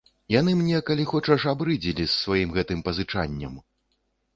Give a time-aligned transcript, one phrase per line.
[0.35, 3.53] Яны мне, калі хочаш, абрыдзелі з сваім гэтым пазычаннем.